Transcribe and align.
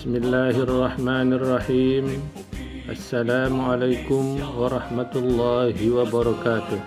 Bismillahirrahmanirrahim. 0.00 2.24
Assalamualaikum 2.88 4.40
warahmatullahi 4.56 5.76
wabarakatuh. 5.76 6.80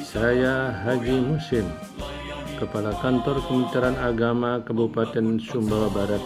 Saya 0.00 0.72
Haji 0.88 1.20
Musim 1.20 1.68
Kepala 2.56 2.96
Kantor 3.04 3.44
Kementerian 3.44 3.92
Agama 4.00 4.56
Kabupaten 4.64 5.36
Sumbawa 5.36 5.92
Barat. 5.92 6.24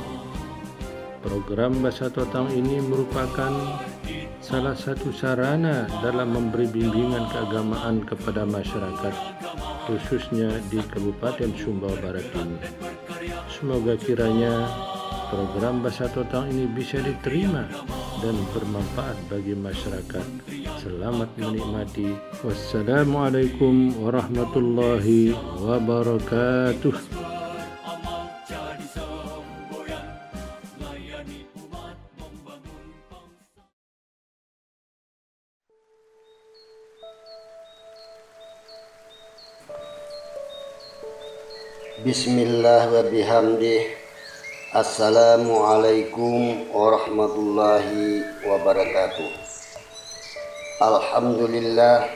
Program 1.19 1.75
Bahasa 1.83 2.07
Totang 2.15 2.47
ini 2.55 2.79
merupakan 2.79 3.51
salah 4.39 4.79
satu 4.79 5.11
sarana 5.11 5.91
dalam 5.99 6.31
memberi 6.31 6.71
bimbingan 6.71 7.27
keagamaan 7.27 8.07
kepada 8.07 8.47
masyarakat 8.47 9.15
khususnya 9.91 10.63
di 10.71 10.79
Kabupaten 10.79 11.51
Sumbawa 11.59 11.99
Barat 11.99 12.31
ini. 12.39 12.71
Semoga 13.51 13.99
kiranya 13.99 14.71
program 15.33 15.81
Bahasa 15.81 16.13
Totang 16.13 16.53
ini 16.53 16.69
bisa 16.69 17.01
diterima 17.01 17.65
dan 18.21 18.37
bermanfaat 18.53 19.17
bagi 19.33 19.57
masyarakat. 19.57 20.27
Selamat 20.85 21.33
menikmati. 21.41 22.13
Wassalamualaikum 22.45 23.97
warahmatullahi 23.97 25.33
wabarakatuh. 25.65 27.25
Bismillah 42.03 42.91
wa 42.91 43.03
bihamdih 43.07 44.02
Assalamualaikum 44.73 46.73
warahmatullahi 46.73 48.25
wabarakatuh. 48.41 49.29
Alhamdulillah. 50.81 52.09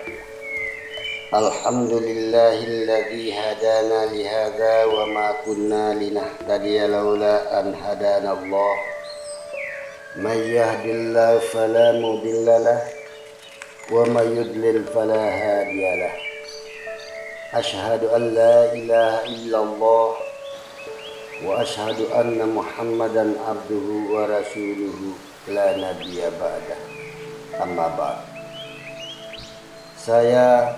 Alhamdulillahilladzi 1.36 3.28
hadana 3.28 4.08
lihada 4.08 4.88
wa 4.88 5.04
ma 5.04 5.36
kunna 5.44 6.00
linahtadiya 6.00 6.88
laula 6.88 7.44
an 7.60 7.76
hadana 7.76 8.32
Allah. 8.32 8.76
Man 10.16 10.40
yahdillahu 10.40 11.44
fala 11.52 11.92
mudilla 12.00 12.56
lah 12.56 12.80
wa 13.92 14.00
man 14.08 14.32
yudlil 14.32 14.80
fala 14.96 15.12
hadiya 15.12 16.08
Ashhadu 17.52 18.16
an 18.16 18.32
la 18.32 18.72
ilaha 18.72 19.28
illallah 19.28 20.25
وأشهد 21.45 21.99
أن 22.13 22.37
محمدا 22.53 23.25
عبده 23.47 23.87
ورسوله 24.13 24.99
لا 25.47 25.67
نبي 25.77 26.21
بعده 26.21 26.77
أما 27.63 27.87
بعد 27.97 28.19
saya 30.01 30.73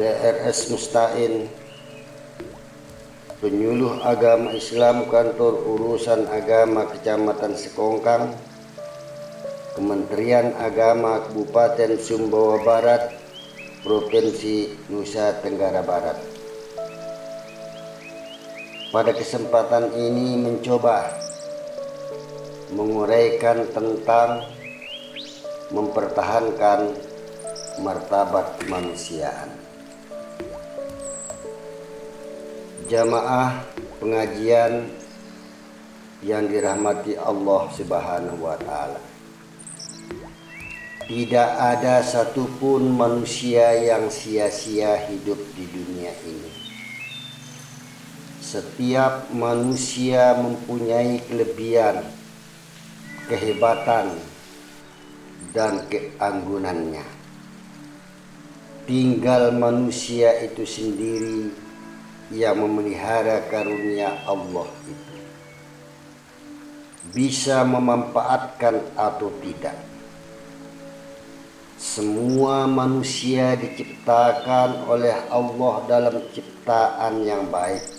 DRS 0.00 0.72
Mustain 0.72 1.44
penyuluh 3.44 4.00
agama 4.00 4.56
Islam 4.56 5.12
kantor 5.12 5.60
urusan 5.60 6.24
agama 6.32 6.88
Kecamatan 6.88 7.52
Sekongkang 7.52 8.32
Kementerian 9.76 10.56
Agama 10.56 11.20
Kabupaten 11.28 11.96
Sumbawa 12.00 12.60
Barat 12.64 13.12
Provinsi 13.80 14.72
Nusa 14.92 15.40
Tenggara 15.40 15.80
Barat. 15.80 16.35
Pada 18.97 19.13
kesempatan 19.13 19.93
ini 19.93 20.41
mencoba 20.41 21.05
menguraikan 22.73 23.69
tentang 23.69 24.41
mempertahankan 25.69 26.97
martabat 27.77 28.57
kemanusiaan. 28.57 29.53
Jamaah 32.89 33.69
pengajian 34.01 34.89
yang 36.25 36.49
dirahmati 36.49 37.21
Allah 37.21 37.69
Subhanahu 37.77 38.49
wa 38.49 38.57
taala. 38.57 39.01
Tidak 41.05 41.49
ada 41.53 42.01
satupun 42.01 42.97
manusia 42.97 43.77
yang 43.77 44.09
sia-sia 44.09 45.05
hidup 45.05 45.37
di 45.53 45.69
dunia 45.69 46.17
ini. 46.25 46.56
Setiap 48.47 49.27
manusia 49.35 50.31
mempunyai 50.39 51.19
kelebihan, 51.27 51.99
kehebatan, 53.27 54.15
dan 55.51 55.83
keanggunannya. 55.91 57.03
Tinggal 58.87 59.51
manusia 59.51 60.31
itu 60.47 60.63
sendiri 60.63 61.51
yang 62.31 62.63
memelihara 62.63 63.51
karunia 63.51 64.15
Allah 64.23 64.71
itu. 64.87 65.15
Bisa 67.11 67.67
memanfaatkan 67.67 68.95
atau 68.95 69.27
tidak 69.43 69.75
semua 71.77 72.65
manusia 72.65 73.53
diciptakan 73.53 74.89
oleh 74.89 75.13
Allah 75.29 75.75
dalam 75.85 76.15
ciptaan 76.33 77.21
yang 77.21 77.53
baik. 77.53 77.96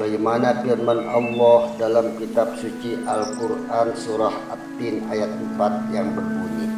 Sebagaimana 0.00 0.64
firman 0.64 1.12
Allah 1.12 1.76
dalam 1.76 2.16
kitab 2.16 2.56
suci 2.56 3.04
Al-Quran 3.04 3.92
surah 3.92 4.32
At-Tin 4.48 5.04
ayat 5.12 5.28
4 5.28 5.92
yang 5.92 6.16
berbunyi. 6.16 6.72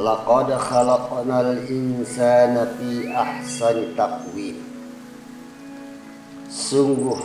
Laqad 0.00 0.48
khalaqnal 0.48 1.68
insana 1.68 2.72
fi 2.72 3.12
ahsani 3.12 3.92
taqwim. 3.92 4.56
Sungguh 6.48 7.20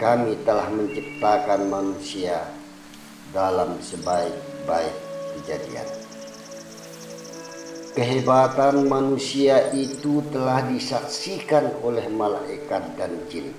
kami 0.00 0.32
telah 0.48 0.72
menciptakan 0.72 1.68
manusia 1.68 2.48
dalam 3.28 3.76
sebaik 3.84 4.32
baik 4.64 4.96
kejadian. 5.36 6.01
Kehebatan 7.92 8.88
manusia 8.88 9.68
itu 9.76 10.24
telah 10.32 10.64
disaksikan 10.64 11.76
oleh 11.84 12.08
malaikat 12.08 12.80
dan 12.96 13.12
jin. 13.28 13.52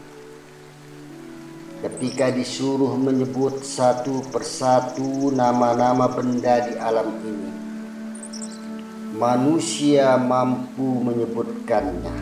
Ketika 1.86 2.34
disuruh 2.34 2.98
menyebut 2.98 3.62
satu 3.62 4.26
persatu 4.34 5.30
nama-nama 5.30 6.10
benda 6.10 6.66
di 6.66 6.74
alam 6.82 7.14
ini, 7.22 7.52
manusia 9.22 10.18
mampu 10.18 10.98
menyebutkannya, 10.98 12.18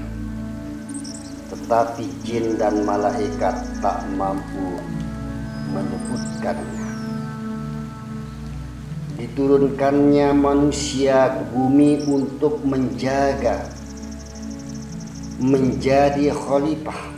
tetapi 1.47 2.11
jin 2.27 2.59
dan 2.59 2.83
malaikat 2.83 3.55
tak 3.79 4.03
mampu 4.19 4.83
menyebutkannya 5.71 6.80
diturunkannya 9.21 10.33
manusia 10.33 11.29
ke 11.29 11.43
bumi 11.53 12.01
untuk 12.09 12.57
menjaga 12.65 13.69
menjadi 15.37 16.33
khalifah 16.33 17.13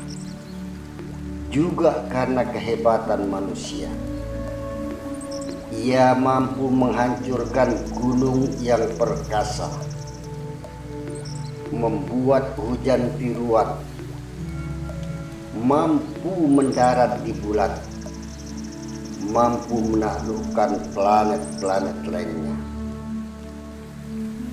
juga 1.47 2.03
karena 2.11 2.43
kehebatan 2.43 3.31
manusia. 3.31 3.87
Ia 5.71 6.11
mampu 6.11 6.67
menghancurkan 6.67 7.71
gunung 7.95 8.51
yang 8.59 8.83
perkasa 8.99 9.71
membuat 11.71 12.51
hujan 12.59 13.15
tiruan 13.15 13.79
mampu 15.55 16.51
mendarat 16.51 17.23
di 17.23 17.31
bulan 17.31 17.92
mampu 19.33 19.81
menaklukkan 19.81 20.77
planet-planet 20.93 21.97
lainnya. 22.05 22.53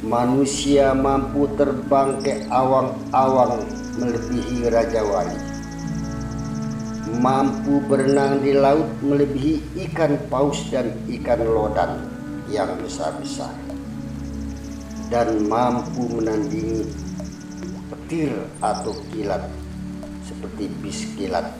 Manusia 0.00 0.97
mampu 0.97 1.44
terbang 1.61 2.17
ke 2.25 2.49
awang-awang 2.49 3.61
melebihi 4.00 4.73
Raja 4.73 5.05
Wali. 5.05 5.37
Mampu 7.21 7.85
berenang 7.85 8.41
di 8.41 8.56
laut 8.56 8.88
melebihi 9.05 9.85
ikan 9.85 10.17
paus 10.32 10.65
dan 10.73 10.97
ikan 11.05 11.44
lodan 11.44 12.00
yang 12.49 12.73
besar-besar. 12.81 13.53
Dan 15.12 15.44
mampu 15.44 16.09
menandingi 16.09 16.88
petir 17.93 18.33
atau 18.65 18.97
kilat 19.12 19.44
seperti 20.25 20.73
bis 20.81 21.05
kilat, 21.21 21.53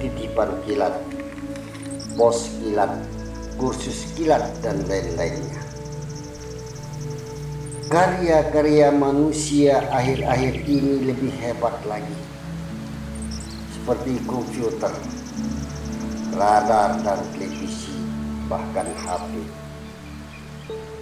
titipan 0.00 0.48
kilat, 0.64 1.11
pos 2.16 2.48
kilat, 2.60 2.92
kursus 3.56 4.08
kilat, 4.16 4.44
dan 4.60 4.80
lain-lainnya. 4.88 5.60
Karya-karya 7.92 8.88
manusia 8.88 9.84
akhir-akhir 9.92 10.64
ini 10.64 11.12
lebih 11.12 11.32
hebat 11.44 11.76
lagi. 11.84 12.16
seperti 13.82 14.14
komputer, 14.30 14.94
radar 16.38 17.02
dan 17.02 17.18
televisi, 17.34 17.90
bahkan 18.46 18.86
HP 18.94 19.42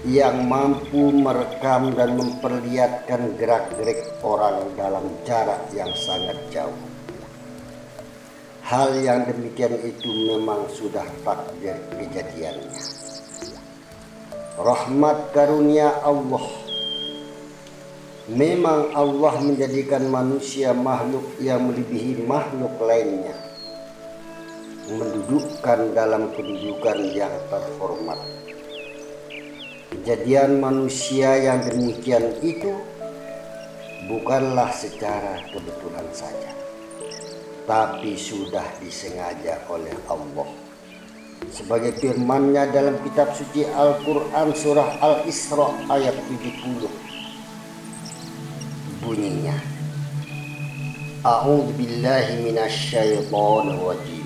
yang 0.09 0.49
mampu 0.49 1.12
merekam 1.12 1.93
dan 1.93 2.17
memperlihatkan 2.17 3.37
gerak-gerik 3.37 4.01
orang 4.25 4.65
dalam 4.73 5.05
jarak 5.29 5.61
yang 5.77 5.93
sangat 5.93 6.41
jauh. 6.49 6.89
Hal 8.70 8.94
yang 9.02 9.26
demikian 9.26 9.82
itu 9.82 10.06
memang 10.31 10.70
sudah 10.70 11.02
takdir 11.26 11.75
kejadiannya. 11.90 12.70
Rahmat 14.62 15.34
karunia 15.34 15.90
Allah. 16.06 16.46
Memang 18.31 18.94
Allah 18.94 19.34
menjadikan 19.43 20.06
manusia 20.06 20.70
makhluk 20.70 21.34
yang 21.43 21.67
melebihi 21.67 22.22
makhluk 22.22 22.70
lainnya. 22.78 23.34
Mendudukkan 24.87 25.90
dalam 25.90 26.31
kedudukan 26.38 27.11
yang 27.11 27.34
terhormat. 27.50 28.23
Kejadian 29.90 30.62
manusia 30.62 31.43
yang 31.43 31.58
demikian 31.66 32.38
itu 32.38 32.70
bukanlah 34.06 34.70
secara 34.70 35.43
kebetulan 35.50 36.06
saja, 36.14 36.55
tapi 37.69 38.13
sudah 38.18 38.66
disengaja 38.77 39.62
oleh 39.69 39.94
Allah. 40.06 40.50
Sebagai 41.50 41.94
firman-Nya 41.98 42.74
dalam 42.74 42.98
kitab 43.06 43.33
suci 43.38 43.66
Al-Quran 43.66 44.54
surah 44.56 44.98
Al-Isra 45.01 45.69
ayat 45.89 46.16
70. 46.30 46.89
Bunyinya. 49.06 49.57
A'udzu 51.25 51.74
billahi 51.77 52.50
minasyaitonir 52.50 53.81
rajim. 53.81 54.25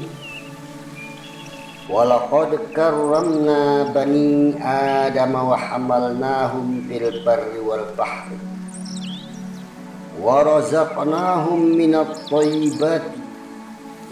ولقد 1.89 2.59
كرمنا 2.75 3.83
بني 3.83 4.53
آدم 5.05 5.35
وحملناهم 5.35 6.85
في 6.87 6.95
البر 7.07 7.49
والبحر 7.65 8.29
ورزقناهم 10.21 11.59
من 11.77 11.95
الطيبات 11.95 13.01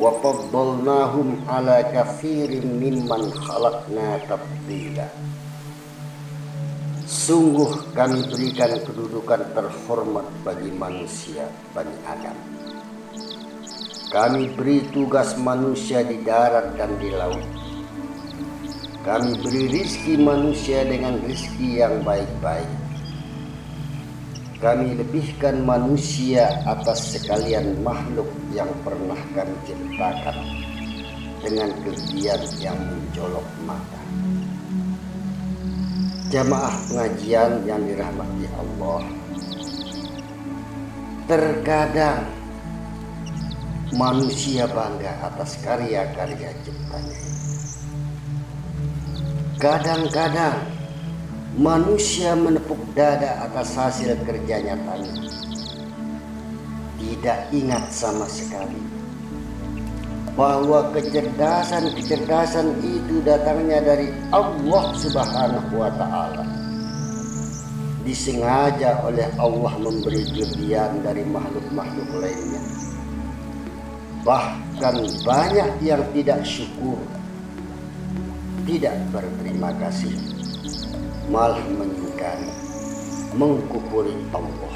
wa 0.00 0.12
faddalnahum 0.20 1.44
ala 1.48 1.84
kafirin 1.92 2.80
mimman 2.80 3.28
khalaqna 3.32 4.20
tabdila 4.24 5.08
Sungguh 7.12 7.92
kami 7.92 8.24
berikan 8.24 8.72
kedudukan 8.88 9.52
terhormat 9.52 10.24
bagi 10.48 10.72
manusia 10.72 11.44
Bani 11.76 11.92
Adam. 12.08 12.32
Kami 14.08 14.56
beri 14.56 14.88
tugas 14.88 15.36
manusia 15.36 16.00
di 16.08 16.24
darat 16.24 16.72
dan 16.72 16.96
di 16.96 17.12
laut. 17.12 17.44
Kami 19.04 19.36
beri 19.44 19.68
rizki 19.76 20.16
manusia 20.16 20.88
dengan 20.88 21.20
rizki 21.20 21.84
yang 21.84 22.00
baik-baik. 22.00 22.81
Kami 24.62 24.94
lebihkan 24.94 25.66
manusia 25.66 26.62
atas 26.62 27.18
sekalian 27.18 27.82
makhluk 27.82 28.30
yang 28.54 28.70
pernah 28.86 29.18
kami 29.34 29.58
ciptakan 29.66 30.38
dengan 31.42 31.74
kelebihan 31.82 32.42
yang 32.62 32.78
menjolok 32.78 33.42
mata. 33.66 34.02
Jamaah 36.30 36.78
pengajian 36.86 37.66
yang 37.66 37.82
dirahmati 37.82 38.46
Allah. 38.54 39.02
Terkadang 41.26 42.22
manusia 43.98 44.70
bangga 44.70 45.26
atas 45.26 45.58
karya-karya 45.58 46.54
ciptanya. 46.62 47.20
Kadang-kadang 49.58 50.81
manusia 51.58 52.32
menepuk 52.32 52.80
dada 52.96 53.44
atas 53.44 53.76
hasil 53.76 54.16
kerja 54.24 54.64
nyatanya. 54.64 55.14
Tidak 57.02 57.38
ingat 57.52 57.84
sama 57.92 58.24
sekali 58.24 58.80
bahwa 60.32 60.88
kecerdasan-kecerdasan 60.96 62.80
itu 62.80 63.20
datangnya 63.20 63.84
dari 63.84 64.08
Allah 64.32 64.84
Subhanahu 64.96 65.76
wa 65.76 65.92
taala. 65.92 66.44
Disengaja 68.02 69.04
oleh 69.04 69.28
Allah 69.38 69.72
memberi 69.78 70.24
kelebihan 70.32 71.04
dari 71.04 71.22
makhluk-makhluk 71.28 72.08
lainnya. 72.16 72.62
Bahkan 74.24 74.96
banyak 75.26 75.70
yang 75.84 76.02
tidak 76.16 76.40
syukur 76.46 76.98
tidak 78.62 78.94
berterima 79.10 79.74
kasih, 79.82 80.14
malah 81.30 81.62
mengingkari, 81.70 82.50
mengkupuri 83.36 84.16
Allah. 84.34 84.74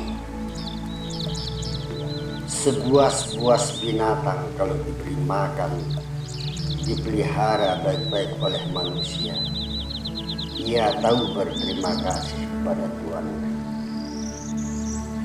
Sebuas-buas 2.47 3.79
binatang 3.83 4.43
kalau 4.55 4.75
diberi 4.87 5.17
makan, 5.27 5.71
dipelihara 6.87 7.83
baik-baik 7.83 8.31
oleh 8.43 8.63
manusia, 8.71 9.35
ia 10.59 10.95
tahu 11.03 11.35
berterima 11.35 11.95
kasih 12.03 12.43
kepada 12.43 12.87
Tuhan. 13.03 13.27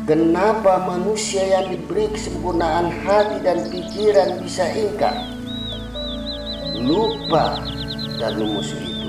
Kenapa 0.10 0.82
manusia 0.90 1.46
yang 1.46 1.70
diberi 1.70 2.10
kesempurnaan 2.10 2.90
hati 3.06 3.38
dan 3.46 3.70
pikiran 3.70 4.42
bisa 4.42 4.66
ingkar? 4.74 5.14
Lupa 6.82 7.62
dan 8.18 8.42
memusuhi. 8.42 9.01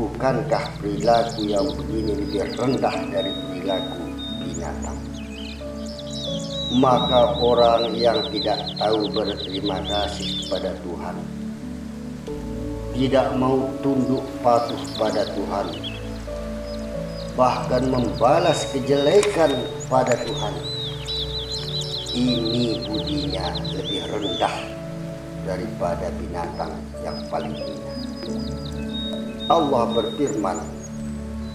Bukankah 0.00 0.80
perilaku 0.80 1.44
yang 1.44 1.68
begini 1.76 2.24
lebih 2.24 2.48
rendah 2.56 2.96
dari 3.12 3.28
perilaku 3.36 4.00
binatang? 4.40 4.96
Maka 6.72 7.36
orang 7.36 7.92
yang 7.92 8.16
tidak 8.32 8.64
tahu 8.80 9.12
berterima 9.12 9.76
kasih 9.84 10.40
kepada 10.40 10.72
Tuhan 10.80 11.16
tidak 12.96 13.28
mau 13.36 13.68
tunduk 13.84 14.24
patuh 14.40 14.80
pada 14.96 15.28
Tuhan 15.36 15.66
bahkan 17.36 17.84
membalas 17.88 18.72
kejelekan 18.72 19.52
pada 19.88 20.16
Tuhan 20.20 20.54
ini 22.16 22.88
budinya 22.88 23.52
lebih 23.72 24.04
rendah 24.08 24.56
daripada 25.44 26.12
binatang 26.20 26.72
yang 27.00 27.16
paling 27.32 27.56
hina. 27.56 27.94
Allah 29.50 29.82
berfirman 29.90 30.62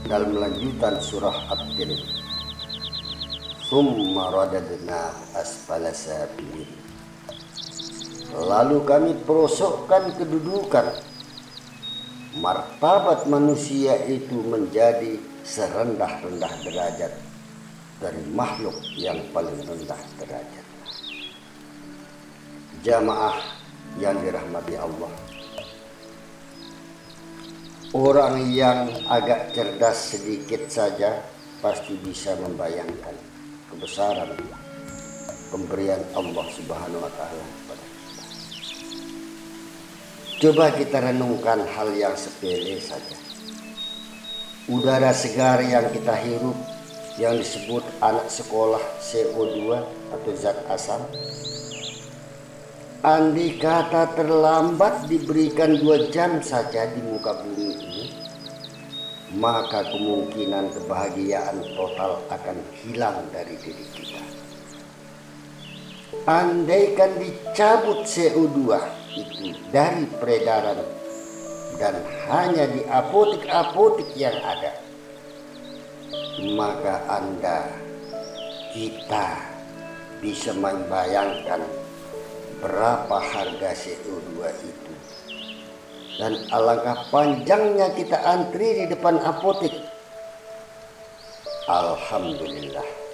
dalam 0.04 0.36
lanjutan 0.36 1.00
surah 1.00 1.48
At-Tin. 1.48 1.96
Summa 3.64 4.36
radadna 4.36 5.16
asfala 5.32 5.96
sabilin. 5.96 6.68
Lalu 8.36 8.84
kami 8.84 9.12
perosokkan 9.24 10.12
kedudukan 10.12 10.92
martabat 12.44 13.32
manusia 13.32 13.96
itu 14.12 14.44
menjadi 14.44 15.16
serendah-rendah 15.48 16.52
derajat 16.68 17.16
dari 18.04 18.22
makhluk 18.36 18.76
yang 19.00 19.24
paling 19.32 19.56
rendah 19.64 20.02
derajat. 20.20 20.66
Jamaah 22.84 23.40
yang 24.04 24.20
dirahmati 24.20 24.76
Allah. 24.76 25.25
Orang 27.96 28.52
yang 28.52 28.92
agak 29.08 29.56
cerdas 29.56 30.12
sedikit 30.12 30.68
saja 30.68 31.16
pasti 31.64 31.96
bisa 31.96 32.36
membayangkan 32.44 33.16
kebesaran 33.72 34.36
pemberian 35.48 36.04
Allah 36.12 36.44
Subhanahu 36.52 37.00
wa 37.00 37.08
taala 37.16 37.40
kepada 37.40 37.86
kita. 37.88 38.24
Coba 40.44 40.66
kita 40.76 40.98
renungkan 41.08 41.64
hal 41.72 41.96
yang 41.96 42.12
sepele 42.20 42.84
saja. 42.84 43.16
Udara 44.68 45.16
segar 45.16 45.64
yang 45.64 45.88
kita 45.96 46.20
hirup 46.20 46.60
yang 47.16 47.40
disebut 47.40 47.88
anak 48.04 48.28
sekolah 48.28 48.84
CO2 49.00 49.72
atau 50.12 50.32
zat 50.36 50.60
asam 50.68 51.00
Andi 53.06 53.62
kata 53.62 54.18
terlambat 54.18 55.06
diberikan 55.06 55.78
dua 55.78 56.10
jam 56.10 56.42
saja 56.42 56.90
di 56.90 57.06
muka 57.06 57.38
bumi 57.38 57.78
ini, 57.78 58.06
maka 59.38 59.86
kemungkinan 59.94 60.74
kebahagiaan 60.74 61.62
total 61.78 62.18
akan 62.34 62.58
hilang 62.82 63.14
dari 63.30 63.54
diri 63.62 63.86
kita. 63.94 64.26
Andaikan 66.26 67.14
dicabut 67.22 68.10
CO2 68.10 68.74
itu 69.14 69.54
dari 69.70 70.10
peredaran 70.18 70.82
dan 71.78 72.02
hanya 72.26 72.66
di 72.74 72.90
apotik-apotik 72.90 74.18
yang 74.18 74.34
ada, 74.42 74.82
maka 76.58 77.06
Anda, 77.06 77.70
kita 78.74 79.30
bisa 80.26 80.58
membayangkan 80.58 81.85
berapa 82.66 83.18
harga 83.22 83.70
CO2 83.78 84.42
itu. 84.66 84.94
Dan 86.18 86.34
alangkah 86.50 87.06
panjangnya 87.14 87.94
kita 87.94 88.18
antri 88.26 88.82
di 88.82 88.86
depan 88.90 89.22
apotek. 89.22 89.70
Alhamdulillah. 91.70 93.06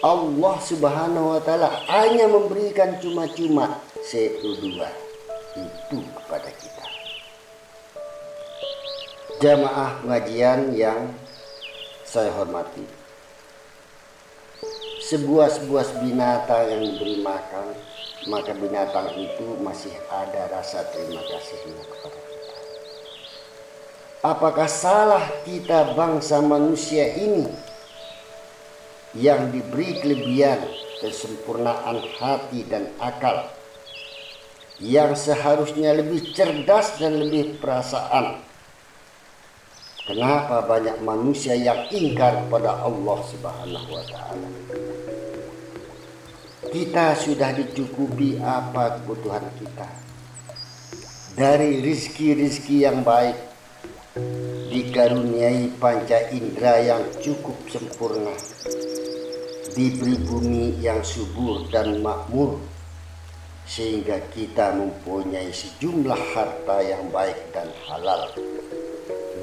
Allah 0.00 0.56
Subhanahu 0.64 1.36
wa 1.36 1.40
taala 1.44 1.68
hanya 1.92 2.30
memberikan 2.30 2.96
cuma-cuma 3.02 3.82
CO2 4.00 4.80
itu 5.58 5.98
kepada 6.00 6.48
kita. 6.48 6.86
Jamaah 9.44 10.00
pengajian 10.00 10.72
yang 10.72 11.12
saya 12.06 12.32
hormati. 12.32 12.86
Sebuah-sebuah 15.08 16.04
binatang 16.04 16.64
yang 16.68 16.80
diberi 16.84 17.18
makan, 17.24 17.74
maka 18.28 18.52
binatang 18.54 19.10
itu 19.16 19.56
masih 19.64 19.92
ada 20.12 20.52
rasa 20.52 20.84
terima 20.92 21.24
kasihnya 21.24 21.82
kepada 21.82 22.20
kita. 22.20 22.56
Apakah 24.22 24.68
salah 24.68 25.24
kita 25.48 25.96
bangsa 25.96 26.44
manusia 26.44 27.08
ini 27.16 27.48
yang 29.16 29.48
diberi 29.48 29.98
kelebihan 30.04 30.60
kesempurnaan 31.00 32.04
hati 32.20 32.68
dan 32.68 32.92
akal 33.00 33.48
yang 34.78 35.16
seharusnya 35.16 35.96
lebih 35.96 36.36
cerdas 36.36 37.00
dan 37.00 37.18
lebih 37.18 37.58
perasaan 37.58 38.46
Kenapa 40.08 40.64
banyak 40.64 41.04
manusia 41.04 41.52
yang 41.52 41.84
ingkar 41.92 42.48
pada 42.48 42.80
Allah 42.80 43.18
Subhanahu 43.28 43.92
wa 43.92 44.04
taala? 44.08 44.48
Kita 46.68 47.16
sudah 47.16 47.56
dicukupi 47.56 48.36
apa 48.38 49.00
kebutuhan 49.00 49.44
kita. 49.56 49.88
Dari 51.32 51.80
rizki-rizki 51.80 52.84
yang 52.84 53.00
baik 53.00 53.36
dikaruniai 54.68 55.72
panca 55.80 56.28
indera 56.28 56.78
yang 56.84 57.02
cukup 57.18 57.56
sempurna. 57.72 58.36
Diberi 59.72 60.16
bumi 60.28 60.80
yang 60.82 61.00
subur 61.00 61.68
dan 61.72 62.04
makmur 62.04 62.60
sehingga 63.68 64.20
kita 64.32 64.72
mempunyai 64.76 65.52
sejumlah 65.52 66.20
harta 66.32 66.76
yang 66.80 67.08
baik 67.12 67.52
dan 67.52 67.68
halal 67.84 68.32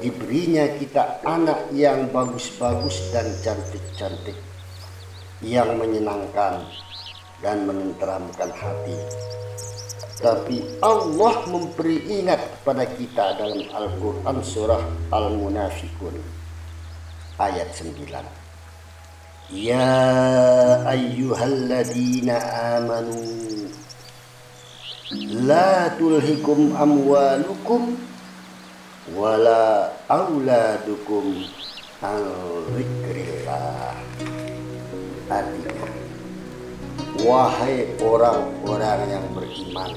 diberinya 0.00 0.68
kita 0.76 1.24
anak 1.24 1.72
yang 1.72 2.10
bagus-bagus 2.12 3.10
dan 3.14 3.26
cantik-cantik 3.40 4.36
yang 5.40 5.76
menyenangkan 5.80 6.68
dan 7.44 7.68
menenteramkan 7.68 8.50
hati. 8.52 8.96
Tapi 10.16 10.64
Allah 10.80 11.36
memberi 11.44 12.00
ingat 12.08 12.40
kepada 12.40 12.88
kita 12.88 13.36
dalam 13.36 13.68
Al-Quran 13.68 14.36
surah 14.40 14.80
Al-Munafikun 15.12 16.16
ayat 17.36 17.68
9. 17.76 19.52
Ya 19.52 19.92
ayyuhalladzina 20.88 22.40
amanu 22.80 23.46
la 25.46 25.92
tulhikum 25.94 26.74
amwalukum 26.74 27.94
wala 29.14 29.94
auladukum 30.10 31.46
an 32.02 32.26
zikrillah 32.74 33.94
artinya 35.30 35.95
wahai 37.24 37.88
orang-orang 38.02 39.00
yang 39.08 39.24
beriman 39.32 39.92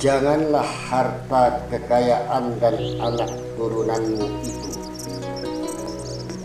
janganlah 0.00 0.64
harta 0.64 1.60
kekayaan 1.68 2.56
dan 2.56 2.76
anak 3.04 3.30
turunanmu 3.60 4.26
itu 4.40 4.70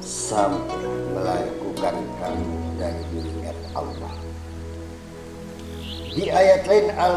sampai 0.04 0.84
melakukan 1.16 1.96
kamu 2.20 2.56
dari 2.76 3.04
mengingat 3.16 3.58
Allah 3.72 4.14
di 6.12 6.26
ayat 6.28 6.68
lain 6.68 6.88
al 7.00 7.16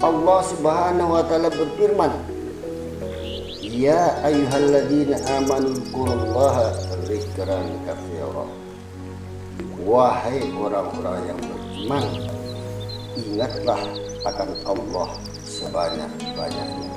Allah 0.00 0.40
Subhanahu 0.48 1.14
wa 1.14 1.22
taala 1.28 1.52
berfirman 1.52 2.40
Ya 3.70 4.18
ayyuhalladzina 4.26 5.14
amanu 5.38 5.70
dzkurullaha 5.78 6.74
dzikran 7.06 7.70
katsira. 7.86 8.44
Wahai 9.80 10.44
orang-orang 10.52 11.32
yang 11.32 11.40
beriman, 11.40 12.04
ingatlah 13.16 13.80
akan 14.28 14.50
Allah 14.68 15.08
sebanyak-banyaknya. 15.48 16.92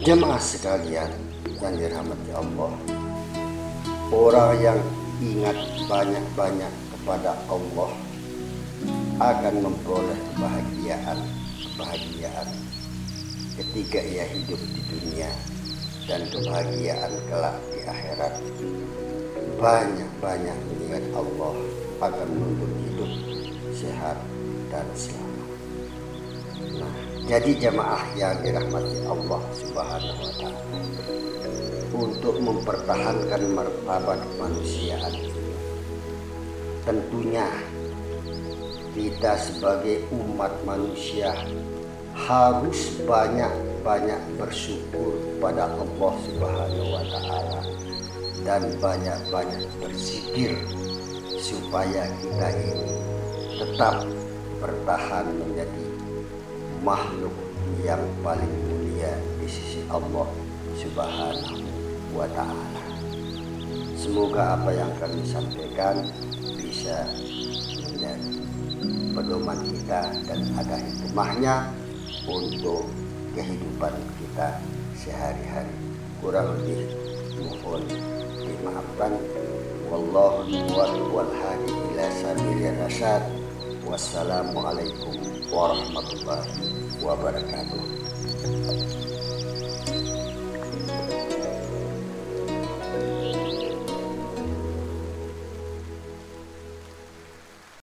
Jemaah 0.00 0.40
sekalian 0.40 1.12
yang 1.60 1.74
dirahmati 1.76 2.32
Allah, 2.32 2.72
orang 4.08 4.52
yang 4.64 4.80
ingat 5.20 5.58
banyak-banyak 5.84 6.72
kepada 6.96 7.36
Allah 7.52 7.92
akan 9.20 9.54
memperoleh 9.68 10.20
kebahagiaan, 10.32 11.18
kebahagiaan 11.60 12.48
ketika 13.56 14.00
ia 14.00 14.24
hidup 14.28 14.60
di 14.72 14.80
dunia 14.88 15.32
dan 16.06 16.22
kebahagiaan 16.28 17.12
kelak 17.26 17.56
di 17.72 17.80
akhirat. 17.84 18.34
Banyak-banyak 19.66 20.58
mengingat 20.70 21.04
Allah 21.10 21.58
akan 21.98 22.28
menuntut 22.38 22.70
hidup 22.86 23.10
sehat 23.74 24.14
dan 24.70 24.86
selamat. 24.94 25.48
Nah, 26.78 26.94
jadi 27.26 27.50
jamaah 27.66 28.06
yang 28.14 28.38
dirahmati 28.46 29.02
Allah 29.10 29.42
Subhanahu 29.58 30.22
wa 30.22 30.32
taala 30.38 30.70
untuk 31.98 32.38
mempertahankan 32.38 33.42
martabat 33.58 34.22
kemanusiaan 34.38 35.14
tentunya 36.86 37.50
kita 38.94 39.34
sebagai 39.34 40.06
umat 40.14 40.54
manusia 40.62 41.34
harus 42.14 43.02
banyak-banyak 43.02 44.22
bersyukur 44.38 45.18
pada 45.42 45.66
Allah 45.74 46.14
Subhanahu 46.22 46.86
wa 46.86 47.04
taala 47.10 47.66
dan 48.44 48.68
banyak-banyak 48.82 49.62
berzikir 49.80 50.58
supaya 51.40 52.10
kita 52.20 52.48
ini 52.52 52.92
tetap 53.56 54.04
bertahan 54.60 55.26
menjadi 55.36 55.86
makhluk 56.84 57.32
yang 57.84 58.02
paling 58.20 58.52
mulia 58.68 59.14
di 59.40 59.48
sisi 59.48 59.80
Allah 59.88 60.28
Subhanahu 60.76 61.64
wa 62.12 62.28
taala. 62.34 62.82
Semoga 63.96 64.54
apa 64.60 64.70
yang 64.70 64.92
kami 65.00 65.24
sampaikan 65.24 66.04
bisa 66.60 67.08
menjadi 67.80 68.32
pedoman 69.16 69.58
kita 69.64 70.00
dan 70.28 70.40
ada 70.54 70.76
hikmahnya 70.76 71.56
untuk 72.28 72.84
kehidupan 73.32 73.92
kita 74.20 74.60
sehari-hari. 74.94 75.72
Kurang 76.20 76.56
lebih 76.60 76.92
mohon 77.40 77.82
dimaafkan. 78.66 79.12
Wallahu 79.86 80.42
wal 81.14 81.30
hadi 81.30 81.70
ila 81.70 82.06
rasyad. 82.82 83.22
Wassalamualaikum 83.86 85.14
warahmatullahi 85.54 86.50
wabarakatuh. 86.98 87.82